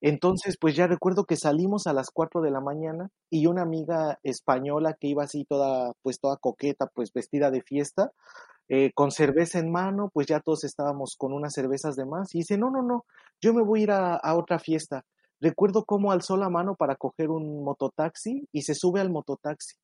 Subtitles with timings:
[0.00, 4.18] Entonces, pues ya recuerdo que salimos a las 4 de la mañana y una amiga
[4.22, 8.12] española que iba así toda, pues toda coqueta, pues vestida de fiesta,
[8.68, 12.38] eh, con cerveza en mano, pues ya todos estábamos con unas cervezas de más y
[12.38, 13.04] dice, no, no, no,
[13.40, 15.04] yo me voy a ir a, a otra fiesta.
[15.40, 19.76] Recuerdo cómo alzó la mano para coger un mototaxi y se sube al mototaxi.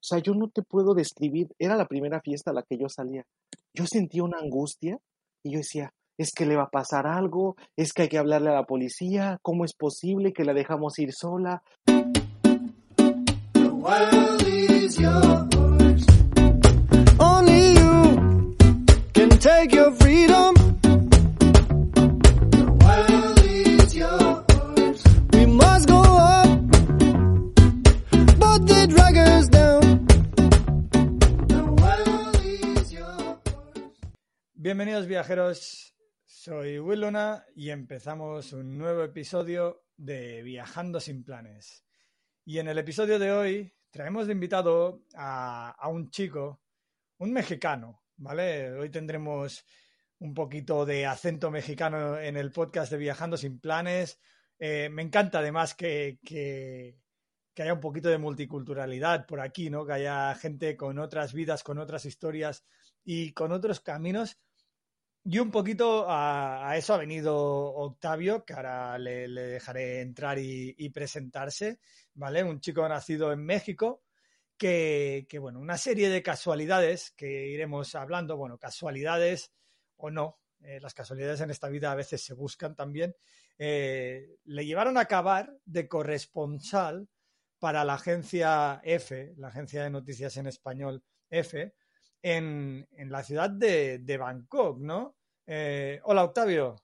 [0.00, 2.88] O sea, yo no te puedo describir, era la primera fiesta a la que yo
[2.88, 3.24] salía.
[3.74, 4.98] Yo sentía una angustia
[5.42, 8.50] y yo decía, es que le va a pasar algo, es que hay que hablarle
[8.50, 11.62] a la policía, ¿cómo es posible que la dejamos ir sola?
[17.18, 18.56] Only you
[19.12, 20.54] can take your freedom.
[25.32, 26.48] We must go up,
[28.38, 30.06] but they drag us down.
[34.54, 35.94] Bienvenidos viajeros,
[36.26, 41.84] soy Will Luna y empezamos un nuevo episodio de Viajando sin planes.
[42.44, 46.62] Y en el episodio de hoy traemos de invitado a, a un chico,
[47.18, 48.72] un mexicano, ¿vale?
[48.72, 49.64] Hoy tendremos
[50.18, 54.18] un poquito de acento mexicano en el podcast de Viajando sin planes.
[54.58, 56.98] Eh, me encanta además que, que,
[57.54, 59.86] que haya un poquito de multiculturalidad por aquí, ¿no?
[59.86, 62.64] Que haya gente con otras vidas, con otras historias
[63.04, 64.40] y con otros caminos
[65.28, 70.90] y un poquito a, eso ha venido Octavio, que ahora le, dejaré entrar y, y,
[70.90, 71.80] presentarse,
[72.14, 72.44] ¿vale?
[72.44, 74.04] Un chico nacido en México,
[74.56, 79.52] que, que, bueno, una serie de casualidades que iremos hablando, bueno, casualidades
[79.96, 83.16] o no, eh, las casualidades en esta vida a veces se buscan también,
[83.58, 87.08] eh, le llevaron a acabar de corresponsal
[87.58, 91.74] para la agencia F, la agencia de noticias en español F,
[92.22, 95.15] en, en la ciudad de, de Bangkok, ¿no?
[95.46, 96.76] Eh, hola, Octavio.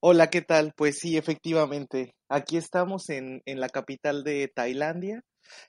[0.00, 0.72] Hola, ¿qué tal?
[0.76, 2.14] Pues sí, efectivamente.
[2.28, 5.22] Aquí estamos en, en la capital de Tailandia.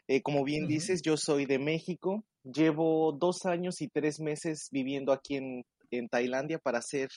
[0.07, 0.69] Eh, como bien uh -huh.
[0.69, 2.25] dices, yo soy de México.
[2.43, 7.09] Llevo dos años y tres meses viviendo aquí en, en Tailandia, para ser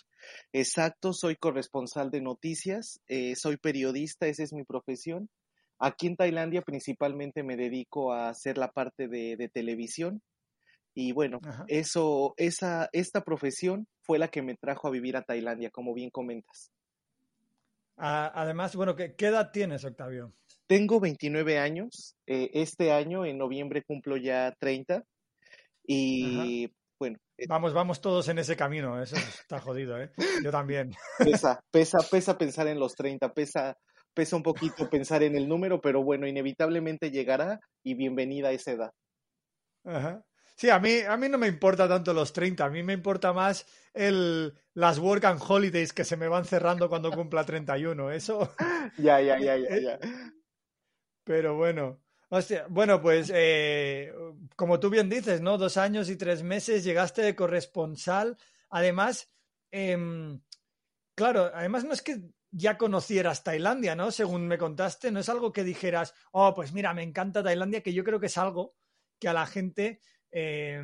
[0.53, 1.13] exacto.
[1.13, 5.29] Soy corresponsal de noticias, eh, soy periodista, esa es mi profesión.
[5.81, 10.23] Aquí en Tailandia principalmente me dedico a hacer la parte de, de televisión.
[10.99, 11.67] Y bueno, Ajá.
[11.69, 16.09] eso, esa, esta profesión fue la que me trajo a vivir a Tailandia, como bien
[16.09, 16.73] comentas.
[17.99, 20.33] Además, bueno, ¿qué, qué edad tienes, Octavio?
[20.67, 22.17] Tengo 29 años.
[22.27, 25.03] Eh, este año, en noviembre, cumplo ya 30.
[25.87, 26.73] Y Ajá.
[26.99, 27.19] bueno.
[27.47, 29.01] Vamos, vamos todos en ese camino.
[29.03, 30.11] Eso está jodido, ¿eh?
[30.43, 30.93] Yo también.
[31.19, 33.77] Pesa, pesa, pesa pensar en los 30, pesa,
[34.15, 38.73] pesa un poquito pensar en el número, pero bueno, inevitablemente llegará y bienvenida a esa
[38.73, 38.91] edad.
[39.85, 40.25] Ajá.
[40.57, 43.35] Sí, a mí, a mí no me importa tanto los 30, a mí me importa
[43.35, 48.55] más el, las work and holidays que se me van cerrando cuando cumpla 31, eso.
[48.97, 49.99] ya, ya, ya, ya, ya.
[51.25, 52.01] Pero bueno,
[52.31, 54.15] hostia, bueno, pues eh,
[54.57, 55.59] como tú bien dices, ¿no?
[55.59, 58.39] Dos años y tres meses, llegaste de corresponsal.
[58.71, 59.31] Además,
[59.71, 60.39] eh,
[61.15, 64.11] claro, además no es que ya conocieras Tailandia, ¿no?
[64.11, 67.93] Según me contaste, no es algo que dijeras, oh, pues mira, me encanta Tailandia, que
[67.93, 68.75] yo creo que es algo
[69.19, 70.01] que a la gente
[70.39, 70.83] eh,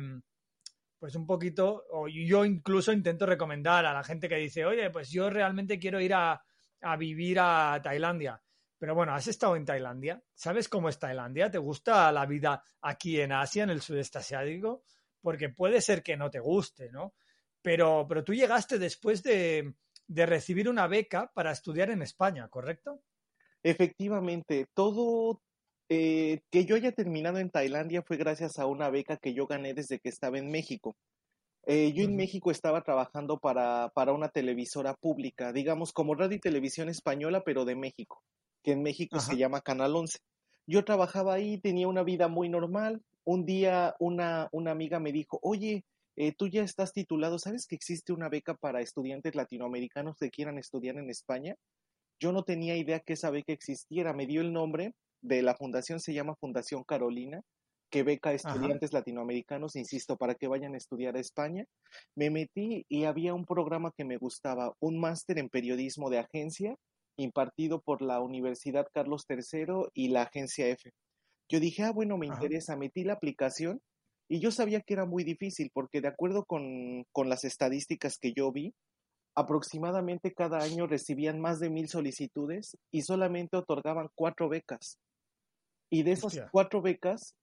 [0.97, 5.11] pues un poquito, o yo incluso intento recomendar a la gente que dice, oye, pues
[5.11, 6.43] yo realmente quiero ir a,
[6.81, 8.41] a, vivir a Tailandia.
[8.79, 10.23] Pero bueno, ¿has estado en Tailandia?
[10.33, 11.51] ¿Sabes cómo es Tailandia?
[11.51, 14.85] ¿Te gusta la vida aquí en Asia, en el sudeste asiático?
[15.21, 17.13] Porque puede ser que no te guste, ¿no?
[17.61, 19.75] Pero, pero tú llegaste después de,
[20.07, 23.03] de recibir una beca para estudiar en España, ¿correcto?
[23.61, 25.43] Efectivamente, todo,
[25.95, 29.75] eh, que yo haya terminado en Tailandia fue gracias a una beca que yo gané
[29.75, 30.95] desde que estaba en México.
[31.67, 36.39] Eh, yo en México estaba trabajando para, para, una televisora pública, digamos como radio y
[36.39, 38.23] televisión española, pero de México,
[38.63, 39.27] que en México Ajá.
[39.27, 40.17] se llama Canal 11.
[40.65, 43.03] Yo trabajaba ahí, tenía una vida muy normal.
[43.23, 45.85] Un día una, una amiga me dijo, oye,
[46.15, 50.57] eh, tú ya estás titulado, ¿sabes que existe una beca para estudiantes latinoamericanos que quieran
[50.57, 51.55] estudiar en España?
[52.19, 55.99] Yo no tenía idea que esa beca existiera, me dio el nombre de la fundación
[55.99, 57.41] se llama Fundación Carolina,
[57.91, 58.93] que beca a estudiantes Ajá.
[58.93, 61.65] latinoamericanos, insisto, para que vayan a estudiar a España.
[62.15, 66.75] Me metí y había un programa que me gustaba, un máster en periodismo de agencia,
[67.17, 70.91] impartido por la Universidad Carlos III y la Agencia F.
[71.49, 72.47] Yo dije, ah, bueno, me Ajá.
[72.47, 73.79] interesa, metí la aplicación
[74.29, 78.33] y yo sabía que era muy difícil porque de acuerdo con, con las estadísticas que
[78.33, 78.73] yo vi,
[79.35, 84.97] aproximadamente cada año recibían más de mil solicitudes y solamente otorgaban cuatro becas.
[85.93, 86.51] Y de esas Hostia.
[86.51, 87.35] cuatro becas,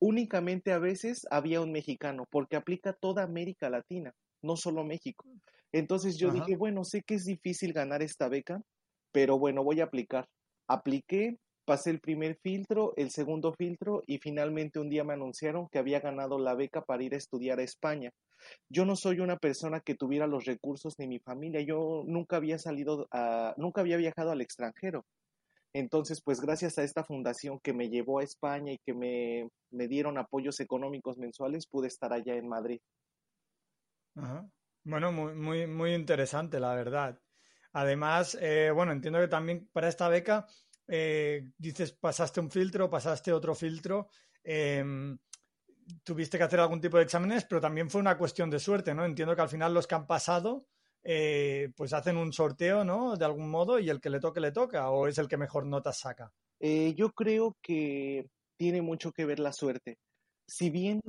[0.00, 4.12] únicamente a veces había un mexicano, porque aplica toda América Latina,
[4.42, 5.26] no solo México.
[5.72, 6.32] Entonces yo Ajá.
[6.32, 8.60] dije, bueno, sé que es difícil ganar esta beca,
[9.12, 10.26] pero bueno, voy a aplicar.
[10.68, 15.78] Apliqué, pasé el primer filtro, el segundo filtro y finalmente un día me anunciaron que
[15.78, 18.10] había ganado la beca para ir a estudiar a España.
[18.70, 22.58] Yo no soy una persona que tuviera los recursos ni mi familia, yo nunca había
[22.58, 25.04] salido a, nunca había viajado al extranjero.
[25.72, 29.88] Entonces, pues gracias a esta fundación que me llevó a España y que me, me
[29.88, 32.80] dieron apoyos económicos mensuales, pude estar allá en Madrid.
[34.16, 34.50] Ajá.
[34.84, 37.20] Bueno, muy, muy, muy interesante, la verdad.
[37.72, 40.46] Además, eh, bueno, entiendo que también para esta beca,
[40.88, 44.08] eh, dices, pasaste un filtro, pasaste otro filtro,
[44.42, 45.18] em,
[46.02, 49.04] tuviste que hacer algún tipo de exámenes, pero también fue una cuestión de suerte, ¿no?
[49.04, 50.66] Entiendo que al final los que han pasado,
[51.02, 53.16] eh, pues hacen un sorteo, ¿no?
[53.16, 55.66] De algún modo, y el que le toque, le toca, o es el que mejor
[55.66, 56.32] notas saca.
[56.60, 58.26] Eh, yo creo que
[58.56, 59.96] tiene mucho que ver la suerte.
[60.46, 61.00] Si bien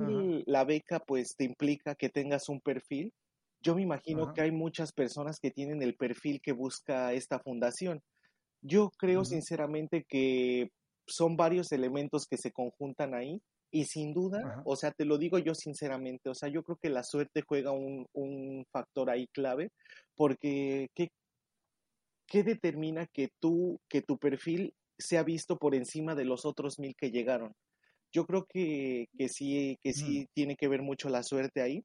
[0.46, 3.12] la beca pues te implica que tengas un perfil,
[3.60, 8.00] yo me imagino que hay muchas personas que tienen el perfil que busca esta fundación.
[8.60, 10.70] Yo creo sinceramente que
[11.06, 13.40] son varios elementos que se conjuntan ahí
[13.72, 14.62] y sin duda, Ajá.
[14.66, 17.72] o sea, te lo digo yo sinceramente, o sea, yo creo que la suerte juega
[17.72, 19.70] un, un factor ahí clave
[20.14, 21.08] porque ¿qué,
[22.26, 26.94] qué determina que tú, que tu perfil sea visto por encima de los otros mil
[26.94, 27.54] que llegaron?
[28.12, 31.82] Yo creo que, que sí, que sí tiene que ver mucho la suerte ahí.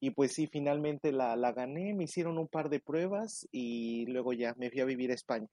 [0.00, 4.32] Y pues sí, finalmente la, la gané, me hicieron un par de pruebas y luego
[4.32, 5.48] ya me fui a vivir a España.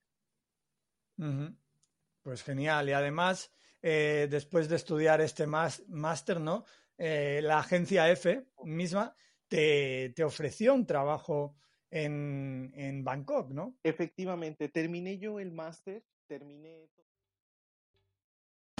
[2.22, 2.88] Pues genial.
[2.88, 3.50] Y además,
[3.86, 6.64] eh, después de estudiar este más- máster, ¿no?
[6.96, 9.14] Eh, la agencia F misma
[9.46, 11.54] te, te ofreció un trabajo
[11.90, 13.76] en, en Bangkok, ¿no?
[13.82, 16.88] Efectivamente, terminé yo el máster, terminé...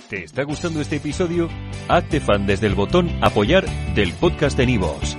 [0.08, 1.48] ¿Te está gustando este episodio?
[1.88, 5.18] Hazte fan desde el botón Apoyar del podcast de Nivos.